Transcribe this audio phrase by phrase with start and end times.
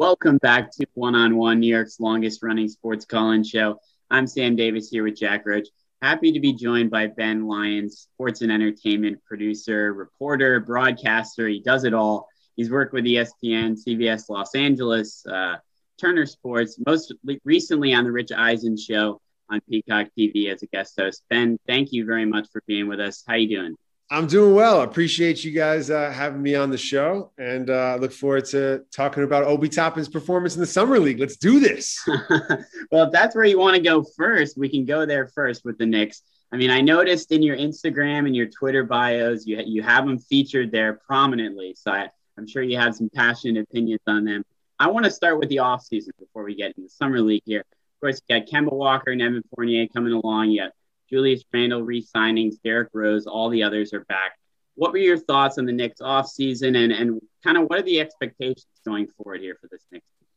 [0.00, 3.80] Welcome back to One on One, New York's longest running sports call in show.
[4.10, 5.68] I'm Sam Davis here with Jack Roach.
[6.00, 11.48] Happy to be joined by Ben Lyons, sports and entertainment producer, reporter, broadcaster.
[11.48, 12.28] He does it all.
[12.56, 15.56] He's worked with ESPN, CBS Los Angeles, uh,
[16.00, 17.12] Turner Sports, most
[17.44, 19.20] recently on the Rich Eisen show
[19.50, 21.24] on Peacock TV as a guest host.
[21.28, 23.22] Ben, thank you very much for being with us.
[23.28, 23.76] How you doing?
[24.12, 24.80] I'm doing well.
[24.80, 28.82] I Appreciate you guys uh, having me on the show, and uh, look forward to
[28.90, 31.20] talking about Obi Toppin's performance in the summer league.
[31.20, 32.02] Let's do this.
[32.90, 35.78] well, if that's where you want to go first, we can go there first with
[35.78, 36.22] the Knicks.
[36.52, 40.18] I mean, I noticed in your Instagram and your Twitter bios, you you have them
[40.18, 41.76] featured there prominently.
[41.78, 44.42] So I, I'm sure you have some passionate opinions on them.
[44.80, 47.60] I want to start with the offseason before we get into the summer league here.
[47.60, 50.50] Of course, you got Kemba Walker and Evan Fournier coming along.
[50.50, 50.72] You got
[51.10, 54.38] Julius Randle re-signings, Derrick Rose, all the others are back.
[54.76, 58.00] What were your thoughts on the Knicks offseason and, and kind of what are the
[58.00, 60.28] expectations going forward here for this Knicks team?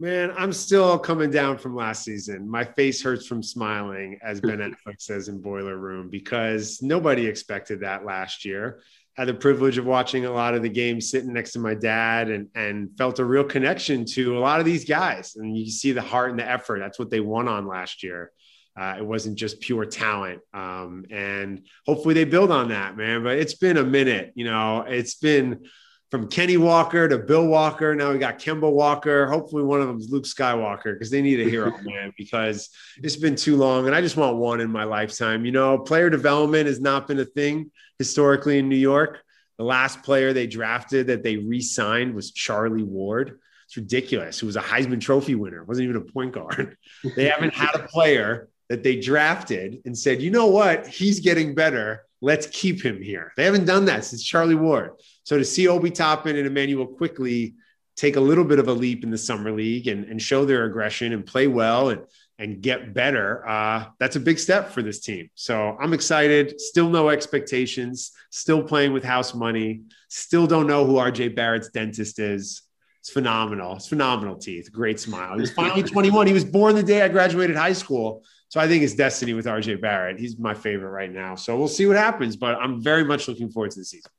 [0.00, 2.48] Man, I'm still coming down from last season.
[2.48, 7.80] My face hurts from smiling, as Ben Affleck says in Boiler Room, because nobody expected
[7.80, 8.80] that last year.
[9.14, 12.30] Had the privilege of watching a lot of the games sitting next to my dad
[12.30, 15.34] and, and felt a real connection to a lot of these guys.
[15.34, 16.78] And you see the heart and the effort.
[16.78, 18.30] That's what they won on last year.
[18.78, 20.40] Uh, it wasn't just pure talent.
[20.54, 23.24] Um, and hopefully they build on that, man.
[23.24, 25.66] But it's been a minute, you know, it's been
[26.10, 27.94] from Kenny Walker to Bill Walker.
[27.94, 29.26] Now we got Kemba Walker.
[29.26, 32.70] Hopefully one of them is Luke Skywalker because they need a hero, man, because
[33.02, 33.86] it's been too long.
[33.86, 35.44] And I just want one in my lifetime.
[35.44, 39.18] You know, player development has not been a thing historically in New York.
[39.58, 43.40] The last player they drafted that they re signed was Charlie Ward.
[43.66, 44.38] It's ridiculous.
[44.38, 46.76] Who was a Heisman Trophy winner, wasn't even a point guard.
[47.16, 51.54] They haven't had a player that they drafted and said, you know what, he's getting
[51.54, 52.04] better.
[52.20, 53.32] Let's keep him here.
[53.36, 54.92] They haven't done that since Charlie Ward.
[55.24, 57.54] So to see Obi Toppin and Immanuel Quickley
[57.96, 60.64] take a little bit of a leap in the summer league and, and show their
[60.64, 62.02] aggression and play well and
[62.40, 65.28] and get better, uh, that's a big step for this team.
[65.34, 66.60] So I'm excited.
[66.60, 68.12] Still no expectations.
[68.30, 69.82] Still playing with house money.
[70.08, 72.62] Still don't know who RJ Barrett's dentist is.
[73.08, 73.76] It's phenomenal.
[73.76, 74.70] It's phenomenal teeth.
[74.70, 75.32] Great smile.
[75.32, 76.26] He was finally 21.
[76.26, 78.22] He was born the day I graduated high school.
[78.50, 80.18] So I think it's destiny with RJ Barrett.
[80.18, 81.34] He's my favorite right now.
[81.34, 84.10] So we'll see what happens, but I'm very much looking forward to the season.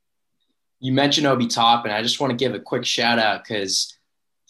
[0.80, 3.96] You mentioned Obi Top, And I just want to give a quick shout out because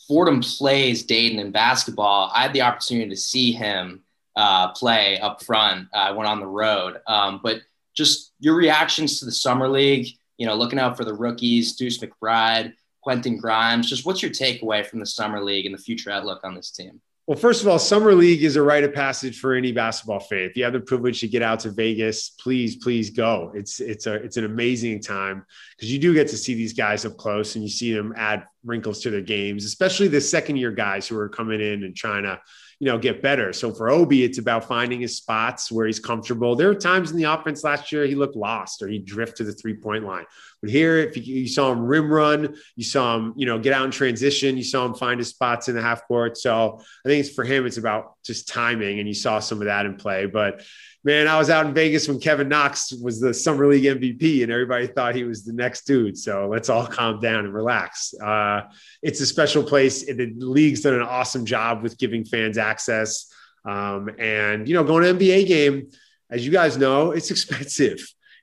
[0.07, 2.31] Fordham plays Dayton in basketball.
[2.33, 4.05] I had the opportunity to see him
[4.37, 5.89] uh, play up front.
[5.93, 7.59] I went on the road, um, but
[7.93, 10.07] just your reactions to the summer league.
[10.37, 12.71] You know, looking out for the rookies, Deuce McBride,
[13.09, 13.89] Quentin Grimes.
[13.89, 17.01] Just what's your takeaway from the summer league and the future outlook on this team?
[17.25, 20.41] Well, first of all, summer league is a rite of passage for any basketball fan.
[20.41, 23.51] If you have the privilege to get out to Vegas, please, please go.
[23.55, 25.43] It's it's a it's an amazing time
[25.79, 28.43] because you do get to see these guys up close and you see them add
[28.65, 32.23] wrinkles to their games, especially the second year guys who are coming in and trying
[32.23, 32.37] to
[32.79, 33.51] you know, get better.
[33.51, 36.55] So for Obi, it's about finding his spots where he's comfortable.
[36.55, 39.43] There are times in the offense last year he looked lost or he'd drift to
[39.43, 40.23] the three point line.
[40.61, 43.73] But here, if you, you, saw him rim run, you saw him, you know, get
[43.73, 46.37] out in transition, you saw him find his spots in the half court.
[46.37, 49.65] So I think it's for him, it's about just timing, and you saw some of
[49.65, 50.25] that in play.
[50.25, 50.61] But
[51.03, 54.51] man, I was out in Vegas when Kevin Knox was the summer league MVP, and
[54.51, 56.17] everybody thought he was the next dude.
[56.17, 58.13] So let's all calm down and relax.
[58.13, 58.61] Uh,
[59.01, 60.05] it's a special place.
[60.05, 63.31] The league's done an awesome job with giving fans access.
[63.65, 65.89] Um, and you know, going to NBA game,
[66.29, 67.99] as you guys know, it's expensive.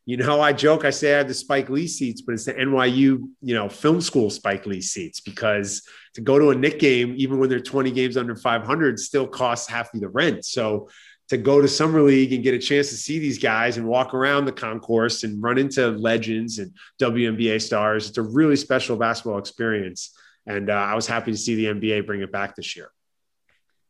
[0.07, 2.55] You know, I joke, I say I have the Spike Lee seats, but it's the
[2.55, 5.83] NYU, you know, film school Spike Lee seats because
[6.15, 9.69] to go to a Knick game, even when they're 20 games under 500, still costs
[9.69, 10.45] half of the rent.
[10.45, 10.89] So
[11.29, 14.15] to go to summer league and get a chance to see these guys and walk
[14.15, 18.09] around the concourse and run into legends and WNBA stars.
[18.09, 20.17] It's a really special basketball experience.
[20.47, 22.91] And uh, I was happy to see the NBA bring it back this year.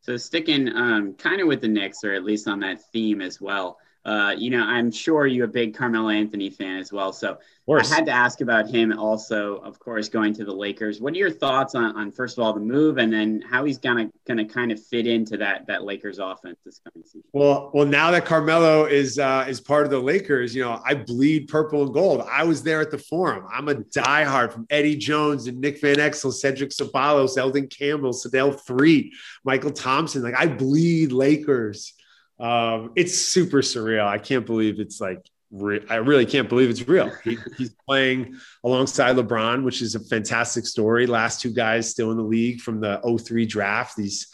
[0.00, 3.40] So sticking um, kind of with the Knicks, or at least on that theme as
[3.40, 3.78] well.
[4.06, 7.12] Uh, you know, I'm sure you're a big Carmelo Anthony fan as well.
[7.12, 11.00] So I had to ask about him also, of course, going to the Lakers.
[11.00, 13.78] What are your thoughts on, on first of all, the move and then how he's
[13.78, 17.24] gonna gonna kind of fit into that that Lakers offense this coming season?
[17.32, 20.94] Well, well, now that Carmelo is uh, is part of the Lakers, you know, I
[20.94, 22.24] bleed purple and gold.
[22.30, 23.48] I was there at the forum.
[23.52, 28.56] I'm a diehard from Eddie Jones and Nick Van Exel, Cedric Ceballos, Elden Campbell, Sedale
[28.64, 29.10] Threatt,
[29.44, 30.22] Mychal Thompson.
[30.22, 31.92] Like I bleed Lakers.
[32.38, 34.06] Um, it's super surreal.
[34.06, 37.10] I can't believe it's like re- I really can't believe it's real.
[37.24, 41.06] He, he's playing alongside LeBron, which is a fantastic story.
[41.06, 43.96] Last two guys still in the league from the 03 draft.
[43.96, 44.28] These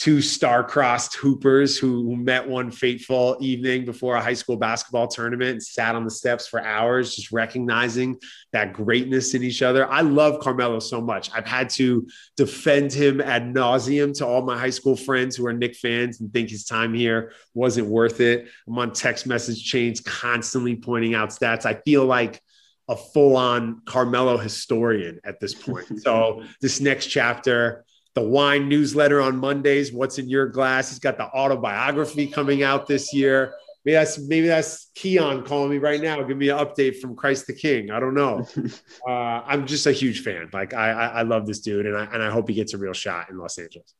[0.00, 5.62] two star-crossed hoopers who met one fateful evening before a high school basketball tournament and
[5.62, 8.18] sat on the steps for hours, just recognizing
[8.50, 9.86] that greatness in each other.
[9.92, 11.30] I love Carmelo so much.
[11.34, 15.52] I've had to defend him ad nauseum to all my high school friends who are
[15.52, 18.48] Knick fans and think his time here wasn't worth it.
[18.66, 21.66] I'm on text message chains constantly pointing out stats.
[21.66, 22.40] I feel like
[22.88, 25.88] a full-on Carmelo historian at this point.
[26.00, 29.92] So this next chapter the wine newsletter on Mondays.
[29.92, 30.90] What's in your glass?
[30.90, 33.54] He's got the autobiography coming out this year.
[33.84, 36.22] Maybe that's maybe that's Keon calling me right now.
[36.22, 37.90] Give me an update from Christ the King.
[37.90, 38.46] I don't know.
[39.08, 40.50] uh, I'm just a huge fan.
[40.52, 42.78] Like I, I, I love this dude, and I and I hope he gets a
[42.78, 43.94] real shot in Los Angeles.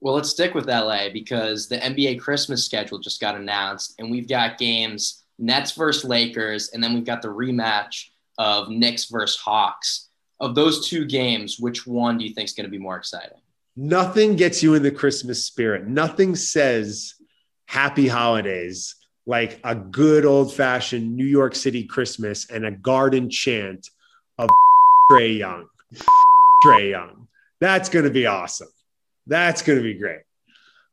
[0.00, 4.28] Well, let's stick with LA because the NBA Christmas schedule just got announced, and we've
[4.28, 10.08] got games Nets versus Lakers, and then we've got the rematch of Knicks versus Hawks.
[10.38, 13.38] Of those two games, which one do you think is going to be more exciting?
[13.82, 15.88] Nothing gets you in the Christmas spirit.
[15.88, 17.14] Nothing says
[17.64, 18.94] happy holidays
[19.24, 23.88] like a good old fashioned New York City Christmas and a garden chant
[24.36, 24.50] of
[25.10, 25.66] Trae Young.
[26.62, 27.26] Trae Young.
[27.58, 28.68] That's going to be awesome.
[29.26, 30.24] That's going to be great.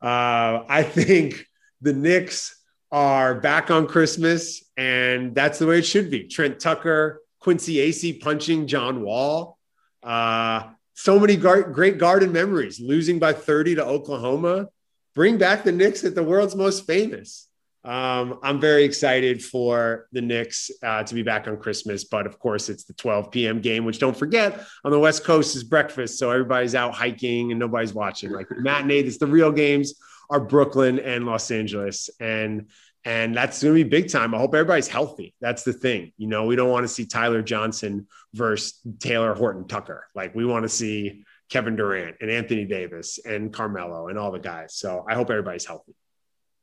[0.01, 1.45] Uh, I think
[1.81, 2.55] the Knicks
[2.89, 6.23] are back on Christmas, and that's the way it should be.
[6.23, 9.57] Trent Tucker, Quincy Acy punching John Wall.
[10.01, 12.79] Uh, so many gar- great garden memories.
[12.79, 14.67] Losing by 30 to Oklahoma.
[15.13, 17.47] Bring back the Knicks at the world's most famous.
[17.83, 22.39] Um, I'm very excited for the Knicks uh, to be back on Christmas, but of
[22.39, 23.61] course it's the 12 p.m.
[23.61, 27.59] game, which don't forget on the West Coast is breakfast, so everybody's out hiking and
[27.59, 28.31] nobody's watching.
[28.31, 29.93] Like the matinee, it's the real games
[30.29, 32.69] are Brooklyn and Los Angeles, and
[33.07, 34.35] and that's going to be big time.
[34.35, 35.33] I hope everybody's healthy.
[35.39, 36.11] That's the thing.
[36.17, 40.05] You know, we don't want to see Tyler Johnson versus Talen Horton Tucker.
[40.13, 44.39] Like we want to see Kevin Durant and Anthony Davis and Carmelo and all the
[44.39, 44.75] guys.
[44.75, 45.95] So I hope everybody's healthy.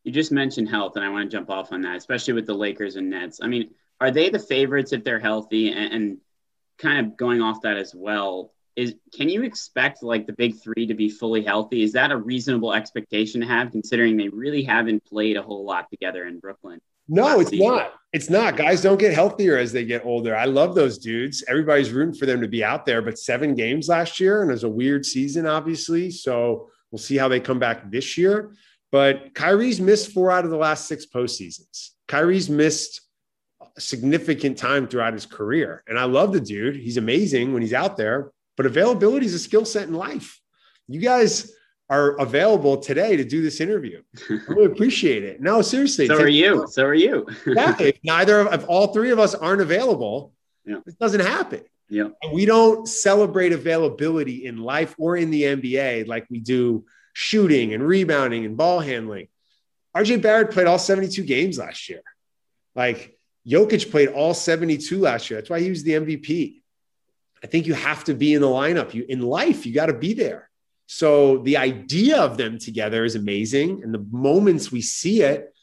[0.03, 2.53] You just mentioned health, and I want to jump off on that, especially with the
[2.53, 3.41] Lakers and Nets.
[3.43, 5.73] I mean, are they the favorites if they're healthy?
[5.73, 6.19] And, and
[6.79, 10.87] kind of going off that as well, is can you expect like the big three
[10.87, 11.83] to be fully healthy?
[11.83, 15.89] Is that a reasonable expectation to have, considering they really haven't played a whole lot
[15.91, 16.81] together in Brooklyn?
[17.09, 17.67] No, it's season?
[17.67, 17.93] not.
[18.13, 18.57] It's not.
[18.57, 20.35] Guys don't get healthier as they get older.
[20.35, 21.45] I love those dudes.
[21.49, 24.55] Everybody's rooting for them to be out there, but seven games last year, and it
[24.55, 26.11] was a weird season, obviously.
[26.11, 28.55] So we'll see how they come back this year.
[28.91, 31.91] But Kyrie's missed four out of the last six postseasons.
[32.09, 33.01] Kyrie's missed
[33.79, 35.83] significant time throughout his career.
[35.87, 36.77] And I love the dude.
[36.77, 40.41] He's amazing when he's out there, but availability is a skill set in life.
[40.89, 41.53] You guys
[41.91, 44.03] are available today to do this interview.
[44.31, 45.41] I really appreciate it.
[45.41, 46.07] No, seriously.
[46.07, 46.67] So are you.
[46.71, 47.27] So are you.
[47.47, 47.77] yeah.
[47.81, 50.33] If neither of if all three of us aren't available,
[50.65, 50.79] yeah.
[50.87, 51.63] it doesn't happen.
[51.89, 52.09] Yeah.
[52.23, 57.75] And we don't celebrate availability in life or in the NBA like we do shooting
[57.75, 59.29] and rebounding and ball handling.
[59.97, 62.03] RJ Barrett played all 72 games last year.
[62.75, 63.17] Like
[63.47, 65.41] Jokic played all 72 last year.
[65.41, 66.63] That's why he was the MVP.
[67.45, 68.95] I think you have to be in the lineup.
[68.95, 70.49] You in life, you got to be there.
[70.87, 73.83] So the idea of them together is amazing.
[73.83, 75.55] And the moments we see it,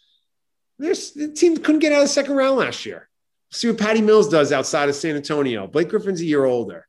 [0.78, 3.10] there's the team couldn't get out of the second round last year.
[3.50, 5.66] See what Patty Mills does outside of San Antonio.
[5.66, 6.88] Blake Griffin's a year older.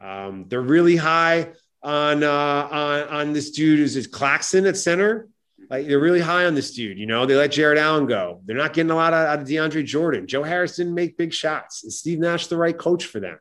[0.00, 1.52] Um, they're really high
[1.82, 3.78] on uh, on on this dude.
[3.78, 5.28] who's is Claxton at center?
[5.70, 6.98] Like they're really high on this dude.
[6.98, 8.42] You know, they let Jarrett Allen go.
[8.44, 10.26] They're not getting a lot out of DeAndre Jordan.
[10.26, 11.84] Joe Harris didn't make big shots.
[11.84, 13.38] Is Steve Nash the right coach for them?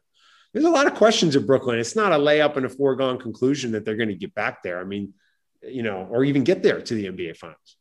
[0.55, 1.79] There's a lot of questions at Brooklyn.
[1.79, 4.79] It's not a layup and a foregone conclusion that they're going to get back there.
[4.79, 5.13] I mean,
[5.61, 7.75] you know, or even get there to the NBA Finals.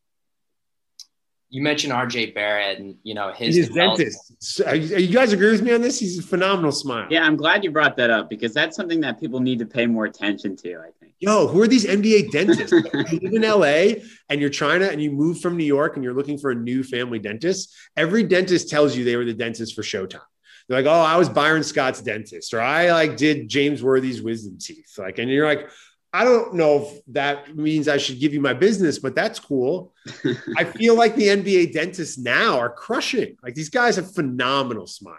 [1.50, 4.60] You mentioned RJ Barrett and you know his, his dentist.
[4.66, 6.00] Are you, you, guys agree with me on this?
[6.00, 7.06] He's a phenomenal smile.
[7.10, 9.86] Yeah, I'm glad you brought that up because that's something that people need to pay
[9.86, 10.78] more attention to.
[10.78, 11.14] I think.
[11.20, 12.72] Yo, who are these NBA dentists?
[13.12, 16.02] you live in LA and you're trying to, and you move from New York and
[16.02, 17.72] you're looking for a new family dentist.
[17.96, 20.22] Every dentist tells you they were the dentist for Showtime.
[20.68, 24.58] They're like, oh, I was Byron Scott's dentist, or I like did James Worthy's wisdom
[24.58, 24.94] teeth.
[24.96, 25.68] Like, and you're like,
[26.14, 29.92] I don't know if that means I should give you my business, but that's cool.
[30.56, 33.36] I feel like the NBA dentists now are crushing.
[33.42, 35.18] Like these guys have phenomenal smiles.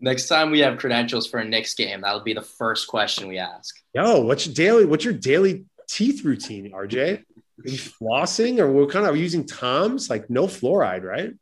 [0.00, 3.38] Next time we have credentials for a Knicks game, that'll be the first question we
[3.38, 3.74] ask.
[3.92, 4.84] Yo, what's your daily?
[4.84, 7.18] What's your daily teeth routine, RJ?
[7.18, 10.10] Are you flossing, or what kind of using Toms?
[10.10, 11.32] Like no fluoride, right?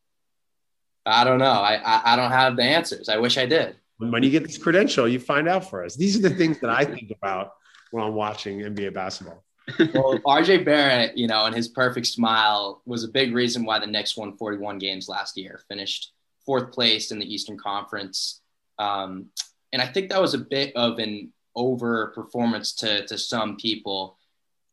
[1.04, 1.46] I don't know.
[1.46, 3.08] I, I, I don't have the answers.
[3.08, 3.76] I wish I did.
[3.98, 5.94] When you get this credential, you find out for us.
[5.94, 7.54] These are the things that I think about
[7.90, 9.44] when I'm watching NBA basketball.
[9.78, 13.86] well, RJ Barrett, you know, and his perfect smile was a big reason why the
[13.86, 16.12] Knicks won 41 games last year, finished
[16.44, 18.40] fourth place in the Eastern Conference.
[18.78, 19.26] Um,
[19.72, 24.18] and I think that was a bit of an over performance to, to some people.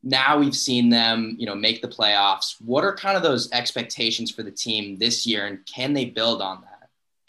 [0.03, 2.55] Now we've seen them, you know, make the playoffs.
[2.61, 6.41] What are kind of those expectations for the team this year, and can they build
[6.41, 6.79] on that?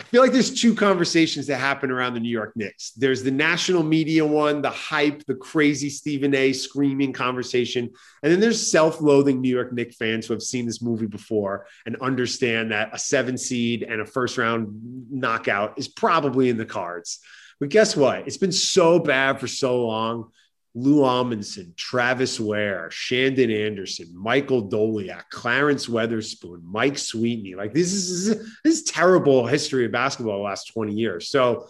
[0.00, 2.92] I feel like there's two conversations that happen around the New York Knicks.
[2.92, 6.54] There's the national media one, the hype, the crazy Stephen A.
[6.54, 7.90] screaming conversation.
[8.22, 11.66] And then there's self loathing New York Knicks fans who have seen this movie before
[11.84, 14.68] and understand that a seven seed and a first round
[15.10, 17.20] knockout is probably in the cards.
[17.60, 18.26] But guess what?
[18.26, 20.30] It's been so bad for so long
[20.74, 27.56] Lou Amundson, Travis Ware, Shandon Anderson, Michael Doleac, Clarence Weatherspoon, Mike Sweetney.
[27.56, 28.28] Like this is
[28.64, 31.28] this is terrible history of basketball the last 20 years.
[31.28, 31.66] So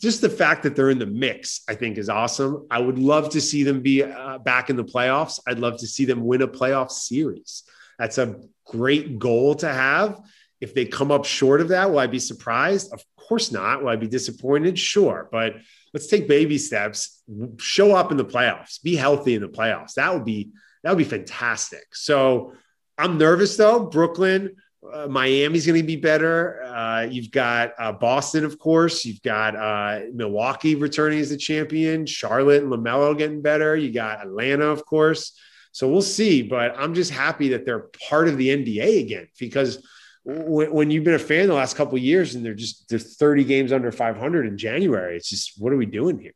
[0.00, 2.66] just the fact that they're in the mix, I think, is awesome.
[2.70, 5.38] I would love to see them be uh, back in the playoffs.
[5.46, 7.64] I'd love to see them win a playoff series.
[7.98, 10.18] That's a great goal to have.
[10.60, 12.92] If they come up short of that, will I be surprised?
[12.92, 13.82] Of course not.
[13.82, 14.78] Will I be disappointed?
[14.78, 15.28] Sure.
[15.32, 15.56] But
[15.94, 17.22] let's take baby steps,
[17.58, 19.94] show up in the playoffs, be healthy in the playoffs.
[19.94, 20.50] That would be
[20.82, 21.94] that would be fantastic.
[21.94, 22.54] So
[22.96, 23.86] I'm nervous though.
[23.86, 24.56] Brooklyn,
[24.92, 26.62] uh, Miami's going to be better.
[26.62, 29.04] Uh, you've got uh, Boston, of course.
[29.04, 32.06] You've got uh, Milwaukee returning as the champion.
[32.06, 33.76] Charlotte and Lamelo getting better.
[33.76, 35.38] You got Atlanta, of course.
[35.72, 36.42] So we'll see.
[36.42, 39.86] But I'm just happy that they're part of the NBA again because
[40.24, 43.44] when, when you've been a fan the last couple years and they're just they're 30
[43.44, 46.34] games under 500 in January, it's just what are we doing here?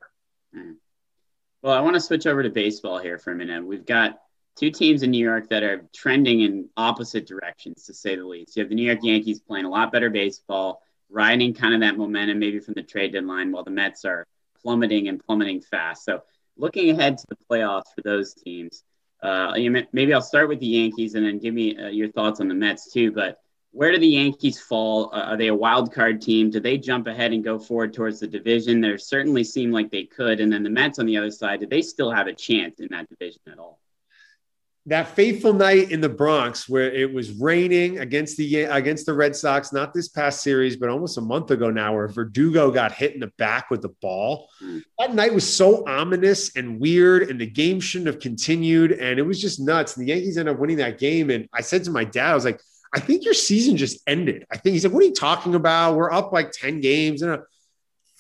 [1.63, 3.65] Well, I want to switch over to baseball here for a minute.
[3.65, 4.19] We've got
[4.55, 8.55] two teams in New York that are trending in opposite directions, to say the least.
[8.57, 11.97] You have the New York Yankees playing a lot better baseball, riding kind of that
[11.97, 14.27] momentum maybe from the trade deadline, while the Mets are
[14.63, 16.05] plummeting and plummeting fast.
[16.05, 16.23] So,
[16.59, 18.85] looking ahead to the playoffs for those teams,
[19.23, 19.55] uh,
[19.93, 22.55] maybe I'll start with the Yankees and then give me uh, your thoughts on the
[22.55, 23.11] Mets too.
[23.11, 23.41] But
[23.75, 25.11] where do the Yankees fall?
[25.13, 26.49] Uh, are they a wild card team?
[26.49, 28.81] Do they jump ahead and go forward towards the division?
[28.81, 30.39] There certainly seem like they could.
[30.39, 32.87] And then the Mets on the other side, do they still have a chance in
[32.93, 33.81] that division at all?
[34.87, 39.35] That fateful night in the Bronx where it was raining against the against the Red
[39.35, 43.15] Sox, not this past series, but almost a month ago now, where Verdugo got hit
[43.15, 44.51] in the back with the ball.
[44.63, 44.83] Mm.
[44.99, 48.93] That night was so ominous and weird, and the game shouldn't have continued.
[48.93, 49.97] And it was just nuts.
[49.97, 51.31] And the Yankees ended up winning that game.
[51.31, 52.61] And I said to my dad, I was like,
[52.95, 54.47] I think your season just ended.
[54.53, 55.97] I think he said, What are you talking about?
[55.97, 57.23] We're up like 10 games.
[57.23, 57.39] And uh,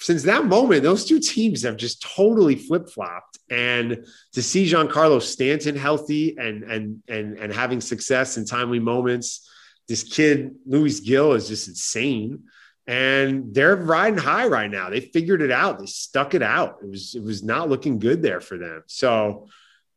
[0.00, 3.38] since that moment, those two teams have just totally flip flopped.
[3.48, 9.48] And to see Giancarlo Stanton healthy and, and, and, and having success in timely moments,
[9.86, 12.44] this kid, Luis Gil, is just insane.
[12.86, 14.90] And they're riding high right now.
[14.90, 15.78] They figured it out.
[15.78, 16.78] They stuck it out.
[16.82, 18.82] It was, it was not looking good there for them.
[18.86, 19.48] So,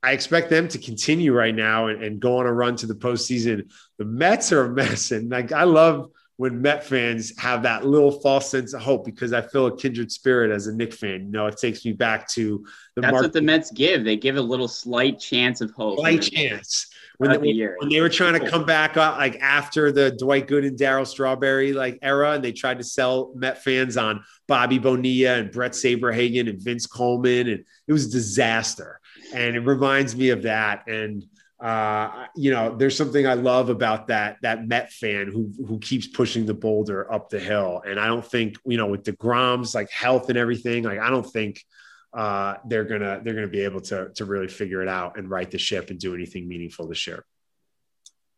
[0.04, 2.94] I expect them to continue right now and, and, go on a run to the
[2.94, 3.72] postseason.
[3.98, 8.12] The Mets are a mess, and like I love when Met fans have that little
[8.12, 11.26] false sense of hope because I feel a kindred spirit as a Knick fan.
[11.26, 12.64] You know, it takes me back to
[12.96, 13.02] the.
[13.02, 14.04] That's what the Mets give.
[14.04, 15.98] They give a little slight chance of hope.
[15.98, 16.88] Slight chance.
[17.18, 20.48] When, the, when, when, they were trying to come back uh, like after the Dwight
[20.48, 24.78] Gooden and Darryl Strawberry like era, and they tried to sell Met fans on Bobby
[24.78, 29.00] Bonilla and Brett Saberhagen and Vince Coleman, and it was a disaster
[29.34, 30.88] and it reminds me of that.
[30.88, 31.26] And
[31.60, 36.08] uh, you know, there's something I love about that that Met fan who who keeps
[36.08, 37.82] pushing the boulder up the hill.
[37.86, 41.10] And I don't think you know with the deGrom's like health and everything, like I
[41.10, 41.64] don't think
[42.18, 45.50] uh, they're gonna they're gonna be able to to really figure it out and right
[45.52, 47.24] the ship and do anything meaningful this year.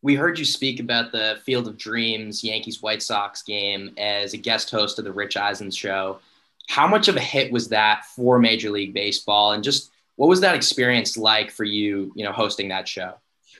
[0.01, 4.37] We heard you speak about the Field of Dreams Yankees White Sox game as a
[4.37, 6.19] guest host of the Rich Eisen show.
[6.67, 9.53] How much of a hit was that for Major League Baseball?
[9.53, 13.13] And just what was that experience like for you, you know, hosting that show?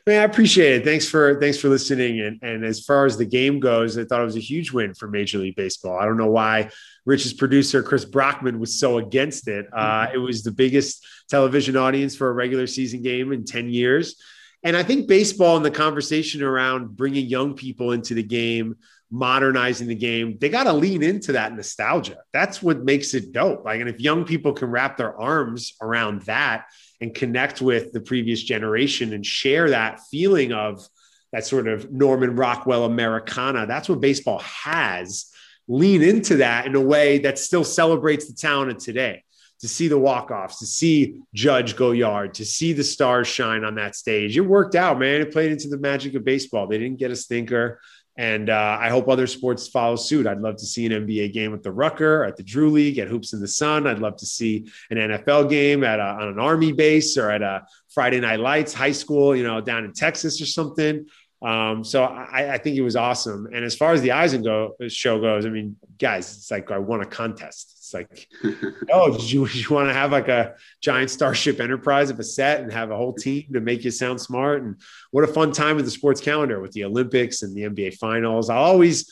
[0.09, 0.83] Man, I appreciate it.
[0.83, 2.19] Thanks for thanks for listening.
[2.21, 4.95] And and as far as the game goes, I thought it was a huge win
[4.95, 5.99] for Major League Baseball.
[5.99, 6.71] I don't know why
[7.05, 9.67] Rich's producer Chris Brockman was so against it.
[9.71, 10.15] Uh, mm-hmm.
[10.15, 14.15] it was the biggest television audience for a regular season game in ten years,
[14.63, 18.77] and I think baseball and the conversation around bringing young people into the game
[19.11, 20.37] modernizing the game.
[20.41, 22.17] They got to lean into that nostalgia.
[22.33, 23.63] That's what makes it dope.
[23.63, 26.65] Like, and if young people can wrap their arms around that
[27.01, 30.87] and connect with the previous generation and share that feeling of
[31.31, 35.31] that sort of Norman Rockwell Americana, that's what baseball has.
[35.67, 39.23] Lean into that in a way that still celebrates the talent of today.
[39.61, 43.75] To see the walk-offs, to see Judge go yard, to see the stars shine on
[43.75, 44.37] that stage.
[44.37, 45.19] It worked out, man.
[45.19, 46.65] It played into the magic of baseball.
[46.65, 47.81] They didn't get a stinker.
[48.19, 50.27] And uh, I hope other sports follow suit.
[50.27, 53.07] I'd love to see an NBA game at the Rucker, at the Drew League, at
[53.07, 53.87] Hoops in the Sun.
[53.87, 57.41] I'd love to see an NFL game at a, on an Army base or at
[57.41, 61.05] a Friday Night Lights high school, you know, down in Texas or something.
[61.41, 63.47] Um, so I, I, think it was awesome.
[63.53, 66.77] And as far as the Eisen go, show goes, I mean, guys, it's like I
[66.77, 67.78] won a contest.
[67.89, 68.27] It's like,
[68.91, 72.61] oh, did you, you want to have like a giant Starship Enterprise of a set
[72.61, 74.61] and have a whole team to make you sound smart?
[74.61, 74.75] And
[75.11, 78.49] what a fun time in the sports calendar with the Olympics and the NBA finals.
[78.49, 79.11] I always,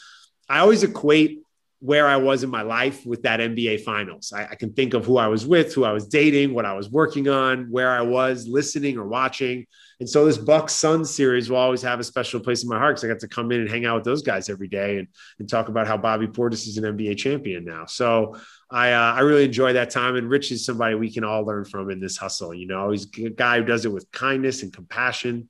[0.49, 1.41] I always equate
[1.79, 4.33] where I was in my life with that NBA finals.
[4.35, 6.73] I, I, can think of who I was with, who I was dating, what I
[6.73, 9.67] was working on, where I was listening or watching.
[9.99, 12.95] And so this Bucks Suns series will always have a special place in my heart
[12.95, 15.07] because I got to come in and hang out with those guys every day and,
[15.39, 17.85] and talk about how Bobby Portis is an NBA champion now.
[17.85, 18.35] So
[18.69, 20.15] I uh, I really enjoy that time.
[20.15, 22.53] And Rich is somebody we can all learn from in this hustle.
[22.53, 25.49] You know, he's a guy who does it with kindness and compassion.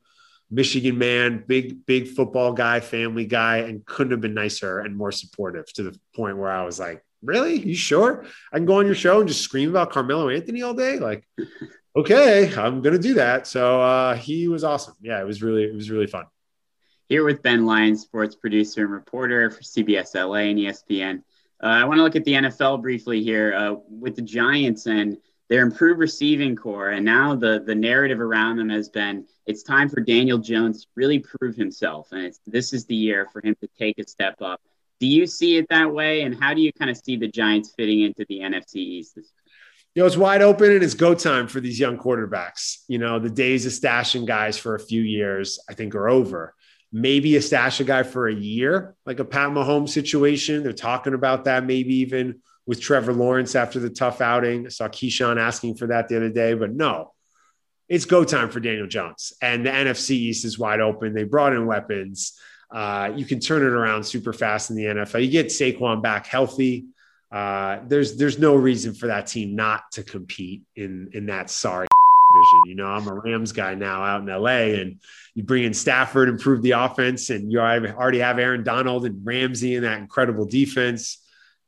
[0.49, 5.11] Michigan man, big, big football guy, family guy, and couldn't have been nicer and more
[5.11, 7.59] supportive to the point where I was like, really?
[7.59, 8.25] You sure?
[8.53, 10.99] I can go on your show and just scream about Carmelo Anthony all day?
[10.99, 11.27] Like,
[11.97, 13.47] okay, I'm gonna do that.
[13.47, 14.95] So uh, he was awesome.
[15.01, 16.25] Yeah, it was really, it was really fun.
[17.09, 21.23] Here with Ben Lyons, sports producer and reporter for CBS LA and ESPN.
[21.63, 25.17] Uh, I want to look at the NFL briefly here uh, with the Giants and
[25.49, 29.89] their improved receiving corps, and now the the narrative around them has been it's time
[29.89, 33.67] for Daniel Jones to really prove himself, and this is the year for him to
[33.79, 34.61] take a step up.
[34.99, 37.73] Do you see it that way, and how do you kind of see the Giants
[37.77, 39.17] fitting into the NFC East?
[39.97, 42.83] You know, it's wide open and it's go time for these young quarterbacks.
[42.87, 46.53] You know, the days of stashing guys for a few years, I think, are over.
[46.91, 50.61] Maybe a stash a guy for a year, like a Pat Mahomes situation.
[50.61, 54.67] They're talking about that, maybe even with Trevor Lawrence after the tough outing.
[54.67, 57.15] I saw Keyshawn asking for that the other day, but no,
[57.89, 59.33] it's go time for Daniel Jones.
[59.41, 61.15] And the NFC East is wide open.
[61.15, 62.39] They brought in weapons.
[62.69, 65.25] Uh, you can turn it around super fast in the NFL.
[65.25, 66.85] You get Saquon back healthy.
[67.31, 71.87] Uh, there's there's no reason for that team not to compete in in that sorry
[71.87, 72.69] division.
[72.69, 74.99] You know, I'm a Rams guy now out in LA, and
[75.35, 79.75] you bring in Stafford, improve the offense, and you already have Aaron Donald and Ramsey
[79.75, 81.23] in that incredible defense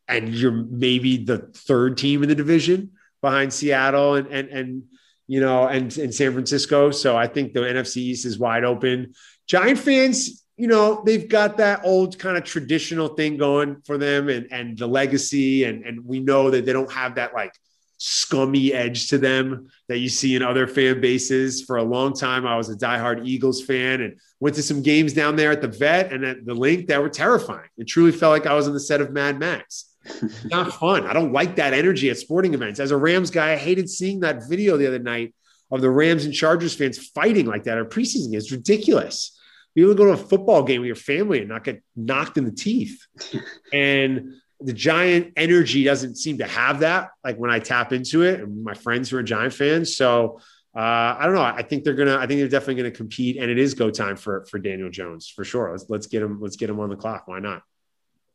[0.10, 4.84] and you're maybe the third team in the division behind Seattle and and and
[5.28, 6.92] you know and and San Francisco.
[6.92, 9.14] So I think the NFC East is wide open.
[9.48, 14.28] Giant fans, you know, they've got that old kind of traditional thing going for them
[14.28, 17.54] and and the legacy and and we know that they don't have that like
[17.98, 21.64] scummy edge to them that you see in other fan bases.
[21.64, 25.14] For a long time, I was a diehard Eagles fan and went to some games
[25.14, 27.70] down there at the vet and at the Linc that were terrifying.
[27.78, 29.96] It truly felt like I was on the set of Mad Max
[30.46, 31.06] not fun.
[31.06, 32.82] I don't like that energy at sporting events.
[32.82, 35.34] As a Rams guy, I hated seeing that video the other night
[35.72, 38.34] of the Rams and Chargers fans fighting like that at preseason.
[38.34, 39.39] It's ridiculous.
[39.76, 42.46] You would go to a football game with your family and not get knocked in
[42.46, 43.06] the teeth.
[43.74, 47.12] and the giant energy doesn't seem to have that.
[47.24, 49.96] Like when I tap into it, and my friends who are Giant fans.
[49.96, 50.40] So
[50.76, 51.42] uh, I don't know.
[51.42, 52.18] I think they're gonna.
[52.18, 55.28] I think they're definitely gonna compete, and it is go time for for Daniel Jones
[55.28, 55.72] for sure.
[55.72, 56.40] Let's let's get him.
[56.42, 57.28] Let's get him on the clock.
[57.28, 57.64] Why not?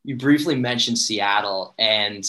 [0.05, 2.25] you briefly mentioned Seattle, and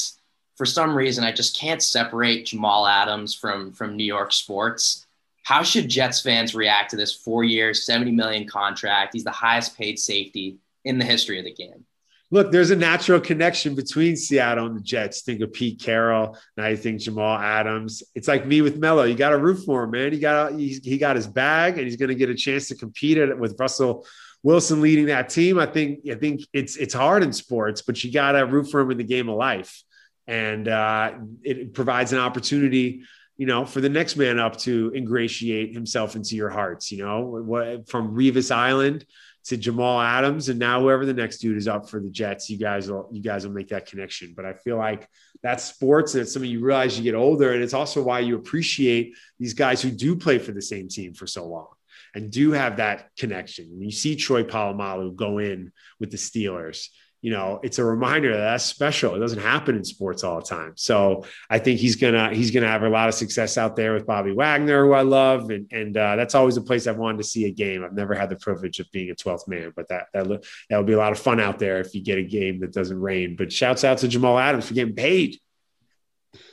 [0.55, 5.04] for some reason, I just can't separate Jamal Adams from from New York sports.
[5.45, 9.12] How should Jets fans react to this four-year, seventy million contract?
[9.13, 11.86] He's the highest paid safety in the history of the game.
[12.31, 15.21] Look, there's a natural connection between Seattle and the Jets.
[15.21, 16.36] Think of Pete Carroll.
[16.58, 18.03] Now you think Jamal Adams.
[18.15, 19.03] It's like me with Melo.
[19.03, 20.12] You got to root for him, man.
[20.12, 22.75] He got he, he got his bag, and he's going to get a chance to
[22.75, 24.05] compete at with Russell
[24.45, 28.12] Wilson leading that team, I think I think it's it's hard in sports, but you
[28.12, 29.84] got to root for him in the game of life,
[30.27, 33.01] and uh, it provides an opportunity,
[33.38, 36.91] you know, for the next man up to ingratiate himself into your hearts.
[36.91, 39.06] You know, from Revis Island
[39.45, 42.58] to Jamal Adams, and now whoever the next dude is up for the Jets, you
[42.58, 44.34] guys will you guys will make that connection.
[44.36, 45.08] But I feel like
[45.43, 48.36] that's sports, and it's something you realize you get older, and it's also why you
[48.36, 51.67] appreciate these guys who do play for the same team for so long
[52.15, 53.69] and do have that connection.
[53.71, 56.88] When you see Troy Polamalu go in with the Steelers,
[57.25, 59.15] you know, it's a reminder that that's special.
[59.15, 60.73] It doesn't happen in sports all the time.
[60.75, 64.05] So I think he's gonna he's gonna have a lot of success out there with
[64.05, 67.23] Bobby Wagner, who I love, and and uh, that's always a place I've wanted to
[67.23, 67.83] see a game.
[67.83, 70.27] I've never had the privilege of being a 12th man, but that that
[70.69, 72.71] that would be a lot of fun out there if you get a game that
[72.71, 73.35] doesn't rain.
[73.35, 75.39] But shouts out to Jamal Adams for getting paid.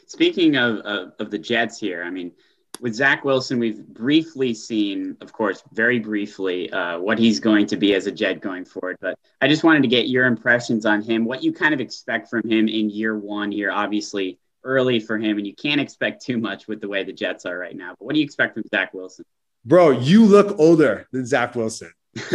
[0.06, 2.32] Speaking of, of, of the Jets here, I mean,
[2.80, 7.76] with Zach Wilson, we've briefly seen, of course, very briefly, uh, what he's going to
[7.76, 8.96] be as a Jet going forward.
[9.00, 12.28] But I just wanted to get your impressions on him, what you kind of expect
[12.28, 16.38] from him in year one here, obviously early for him, and you can't expect too
[16.38, 17.90] much with the way the Jets are right now.
[17.98, 19.24] But what do you expect from Zach Wilson?
[19.64, 21.92] Bro, you look older than Zach Wilson.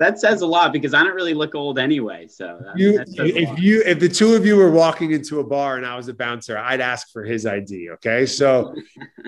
[0.00, 2.26] that says a lot because I don't really look old anyway.
[2.26, 5.44] So that, you, that if you, if the two of you were walking into a
[5.44, 7.90] bar and I was a bouncer, I'd ask for his ID.
[7.90, 8.74] Okay, so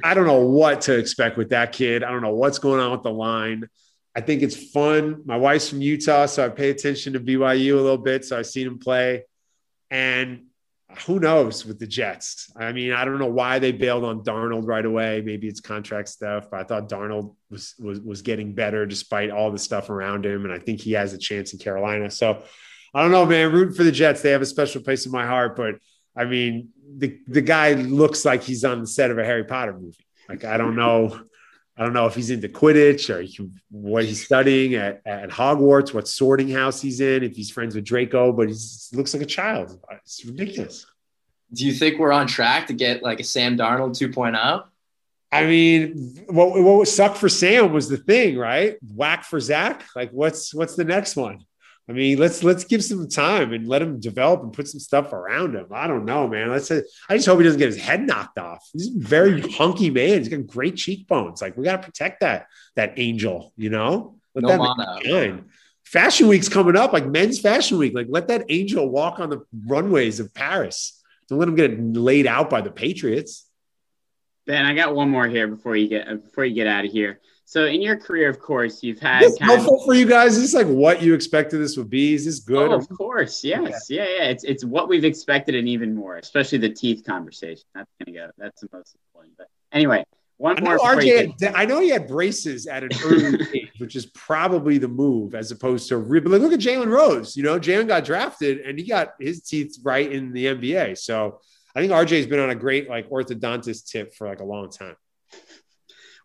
[0.02, 2.02] I don't know what to expect with that kid.
[2.02, 3.68] I don't know what's going on with the line.
[4.16, 5.22] I think it's fun.
[5.24, 8.24] My wife's from Utah, so I pay attention to BYU a little bit.
[8.24, 9.24] So I've seen him play,
[9.90, 10.45] and
[11.04, 12.50] who knows with the Jets?
[12.56, 15.22] I mean, I don't know why they bailed on Darnold right away.
[15.24, 19.50] Maybe it's contract stuff, but I thought Darnold was was was getting better despite all
[19.50, 22.10] the stuff around him, and I think he has a chance in Carolina.
[22.10, 22.42] So
[22.94, 23.52] I don't know, man.
[23.52, 25.56] Rooting for the Jets, they have a special place in my heart.
[25.56, 25.76] But
[26.16, 29.74] I mean, the the guy looks like he's on the set of a Harry Potter
[29.74, 30.06] movie.
[30.28, 31.20] Like I don't know.
[31.76, 35.92] I don't know if he's into Quidditch or he, what he's studying at, at Hogwarts,
[35.92, 38.54] what sorting house he's in, if he's friends with Draco, but he
[38.94, 39.78] looks like a child.
[40.02, 40.86] It's ridiculous.
[41.52, 44.64] Do you think we're on track to get like a Sam Darnold 2.0?
[45.32, 48.76] I mean, what what sucked for Sam was the thing, right?
[48.94, 49.84] Whack for Zach.
[49.94, 51.44] Like, what's what's the next one?
[51.88, 55.12] I mean, let's let's give some time and let him develop and put some stuff
[55.12, 55.66] around him.
[55.72, 56.50] I don't know, man.
[56.50, 56.66] Let's.
[56.66, 58.68] Say, I just hope he doesn't get his head knocked off.
[58.72, 60.18] He's a very hunky man.
[60.18, 61.40] He's got great cheekbones.
[61.40, 63.52] Like we got to protect that that angel.
[63.56, 65.44] You know, let no that
[65.84, 67.94] Fashion week's coming up, like men's fashion week.
[67.94, 71.00] Like let that angel walk on the runways of Paris.
[71.28, 73.48] Don't let him get laid out by the Patriots.
[74.46, 77.20] Ben, I got one more here before you get before you get out of here.
[77.48, 80.36] So in your career, of course, you've had is helpful of, for you guys.
[80.36, 82.12] Is this like what you expected this would be?
[82.12, 82.72] Is this oh, good?
[82.72, 84.02] Oh, of course, yes, yeah.
[84.02, 84.24] yeah, yeah.
[84.30, 87.62] It's it's what we've expected and even more, especially the teeth conversation.
[87.72, 88.30] That's gonna go.
[88.36, 89.34] That's the most important.
[89.38, 90.04] But anyway,
[90.38, 90.74] one I more.
[90.74, 94.78] Know RJ, had, I know he had braces at an early age, which is probably
[94.78, 96.00] the move as opposed to.
[96.00, 97.36] But look at Jalen Rose.
[97.36, 100.98] You know, Jalen got drafted and he got his teeth right in the NBA.
[100.98, 101.38] So
[101.76, 104.96] I think RJ's been on a great like orthodontist tip for like a long time.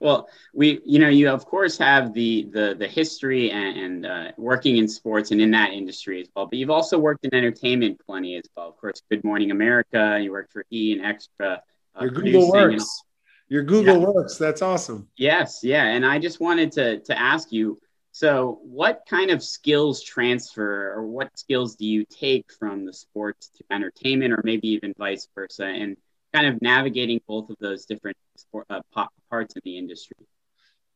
[0.01, 4.31] Well, we, you know, you of course have the the the history and, and uh,
[4.35, 6.47] working in sports and in that industry as well.
[6.47, 8.69] But you've also worked in entertainment plenty as well.
[8.69, 10.19] Of course, Good Morning America.
[10.19, 11.61] You worked for E and Extra.
[11.95, 13.03] Uh, Your Google works.
[13.47, 14.07] Your Google yeah.
[14.07, 14.37] works.
[14.37, 15.07] That's awesome.
[15.17, 15.85] Yes, yeah.
[15.85, 17.79] And I just wanted to to ask you.
[18.13, 23.49] So, what kind of skills transfer, or what skills do you take from the sports
[23.57, 25.65] to entertainment, or maybe even vice versa?
[25.65, 25.95] And
[26.33, 28.17] kind of navigating both of those different
[28.69, 28.81] uh,
[29.29, 30.17] parts of the industry?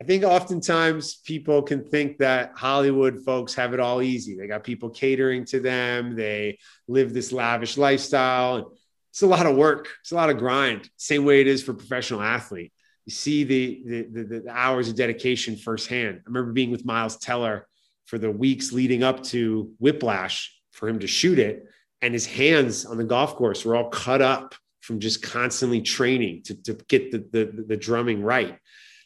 [0.02, 4.36] I think oftentimes people can think that Hollywood folks have it all easy.
[4.36, 6.16] They got people catering to them.
[6.16, 8.74] They live this lavish lifestyle.
[9.12, 9.88] It's a lot of work.
[10.02, 10.90] It's a lot of grind.
[10.98, 12.74] Same way it is for professional athlete.
[13.06, 16.18] You see the, the, the, the hours of dedication firsthand.
[16.18, 17.68] I remember being with Miles Teller
[18.06, 21.68] for the weeks leading up to Whiplash for him to shoot it.
[22.02, 26.44] And his hands on the golf course were all cut up from just constantly training
[26.44, 28.58] to, to get the, the, the drumming right.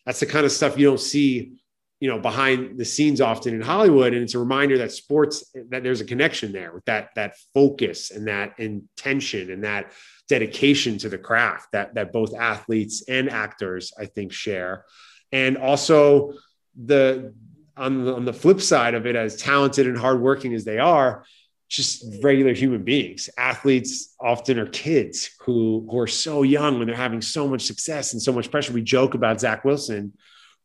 [0.06, 1.54] That's the kind of stuff you don't see,
[2.00, 4.14] you know, behind the scenes often in Hollywood.
[4.14, 8.12] And it's a reminder that sports, that there's a connection there with that, that focus
[8.12, 9.92] and that intention and that
[10.28, 14.86] dedication to the craft that, that both athletes and actors, I think, share.
[15.32, 16.34] And also
[16.76, 17.34] the,
[17.78, 21.24] on the, on the flip side of it, as talented and hardworking as they are,
[21.70, 23.30] just regular human beings.
[23.38, 28.14] Athletes often are kids who, who are so young when they're having so much success
[28.14, 28.74] and so much pressure.
[28.74, 30.14] We joke about Zach Wilson,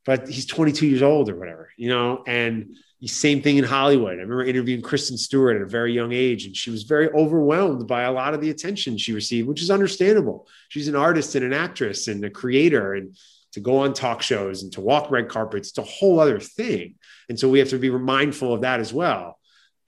[0.06, 4.12] but he's 22 years old or whatever, you know, and the same thing in Hollywood.
[4.12, 7.86] I remember interviewing Kristen Stewart at a very young age, and she was very overwhelmed
[7.86, 10.48] by a lot of the attention she received, which is understandable.
[10.70, 13.14] She's an artist and an actress and a creator, and
[13.52, 16.94] to go on talk shows and to walk red carpets, it's a whole other thing.
[17.28, 19.38] And so we have to be mindful of that as well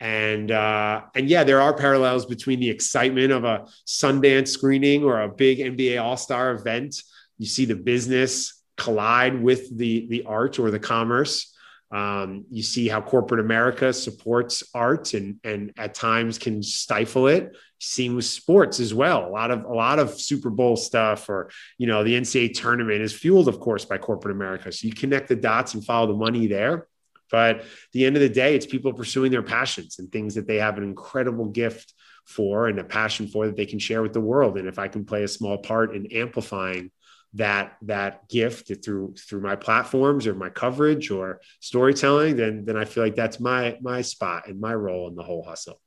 [0.00, 5.22] and uh, and yeah, there are parallels between the excitement of a Sundance screening or
[5.22, 7.02] a big NBA All Star event.
[7.38, 11.52] You see the business collide with the the art or the commerce.
[11.90, 17.56] Um, you see how corporate America supports art and and at times can stifle it.
[17.78, 19.26] Seen with sports as well.
[19.26, 23.00] A lot of a lot of Super Bowl stuff or you know the NCAA tournament
[23.00, 24.72] is fueled, of course, by corporate America.
[24.72, 26.86] So you connect the dots and follow the money there
[27.30, 30.56] but the end of the day, it's people pursuing their passions and things that they
[30.56, 31.92] have an incredible gift
[32.24, 34.58] for and a passion for that they can share with the world.
[34.58, 36.90] And if I can play a small part in amplifying
[37.34, 42.84] that that gift through through my platforms or my coverage or storytelling, then then I
[42.84, 45.80] feel like that's my my spot and my role in the whole hustle.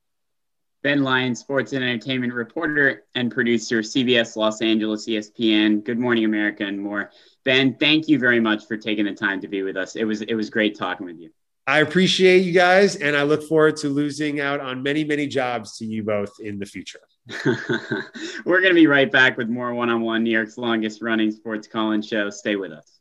[0.82, 6.64] Ben Lyon, sports and entertainment reporter and producer, CBS Los Angeles, ESPN, Good Morning America,
[6.64, 7.12] and more.
[7.44, 9.96] Ben, thank you very much for taking the time to be with us.
[9.96, 11.32] It was it was great talking with you.
[11.68, 15.78] I appreciate you guys, and I look forward to losing out on many, many jobs
[15.78, 17.02] to you both in the future.
[17.46, 21.30] We're going to be right back with more one on one New York's longest running
[21.30, 22.32] sports call in show.
[22.32, 22.99] Stay with us.